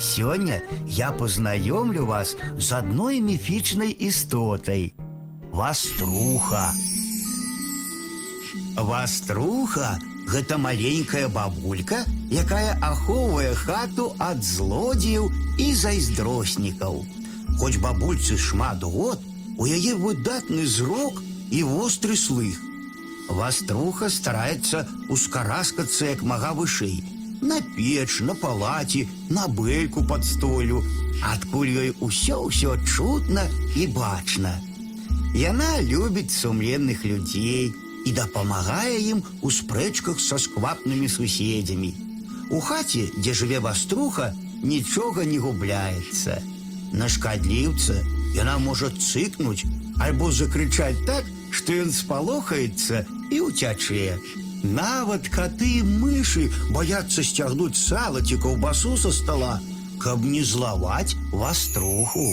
Сёння 0.00 0.62
я 0.86 1.12
познаёмлю 1.12 2.06
вас 2.06 2.36
з 2.58 2.72
адной 2.72 3.20
міфічнай 3.20 3.90
істотай. 3.90 4.94
Ваструха. 5.52 6.72
Ваструха 8.76 9.98
гэта 10.26 10.56
маленькая 10.56 11.28
бабулька, 11.28 12.06
якая 12.32 12.78
ахоўвае 12.80 13.52
хату 13.54 14.16
ад 14.16 14.40
злодзеяў 14.40 15.28
і 15.58 15.68
зайздроснікаў. 15.74 17.04
Хоць 17.60 17.76
бабульцы 17.76 18.38
шмат 18.38 18.80
год, 18.80 19.20
у 19.58 19.66
яе 19.68 19.94
выдатны 20.00 20.64
зрок 20.64 21.20
і 21.50 21.62
востры 21.62 22.16
слых. 22.16 22.56
Ваструха 23.28 24.08
стараецца 24.08 24.86
ускараскацца 25.12 26.16
як 26.16 26.22
мага 26.22 26.56
вышэй. 26.56 27.19
На 27.40 27.60
печ, 27.76 28.20
на 28.20 28.34
палаці, 28.34 29.08
на 29.30 29.46
бэльку 29.48 30.04
пад 30.04 30.24
столю, 30.24 30.84
адкуль 31.24 31.72
ёй 31.72 31.90
усё-ўсё 32.00 32.76
чутна 32.84 33.48
і 33.76 33.86
бачна. 33.96 34.60
Яна 35.34 35.80
любіць 35.80 36.36
сумленных 36.36 37.04
людзей 37.04 37.72
і 38.04 38.12
дапамагае 38.12 39.00
ім 39.16 39.24
у 39.40 39.50
спрэчках 39.50 40.20
са 40.20 40.36
сквапнымі 40.36 41.08
суседзямі. 41.08 41.94
У 42.50 42.60
хаце, 42.60 43.08
дзе 43.16 43.32
жыве 43.32 43.60
ваструха, 43.64 44.34
нічога 44.62 45.24
не 45.24 45.38
губляецца. 45.38 46.42
На 46.92 47.08
шкадліўца 47.08 48.02
яна 48.34 48.58
можа 48.58 48.90
цыкнуць 48.90 49.64
альбо 49.96 50.32
закрычаць 50.32 51.06
так, 51.06 51.24
што 51.50 51.72
ён 51.86 51.92
спалохаецца 51.94 53.06
і 53.30 53.40
ўцячэ. 53.48 54.18
Нават 54.62 55.28
каты 55.32 55.68
і 55.80 55.84
мышы 56.02 56.50
баяцца 56.74 57.24
сцягнуць 57.24 57.80
сала 57.80 58.20
ці 58.20 58.36
каўбасу 58.44 58.96
са 59.00 59.12
стола, 59.12 59.56
каб 60.02 60.24
не 60.24 60.44
злаваць 60.44 61.16
ваструху. 61.32 62.28